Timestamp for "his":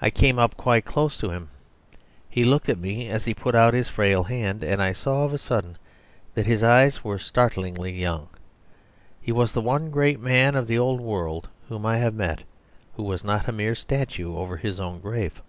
3.74-3.88, 6.46-6.62, 14.58-14.78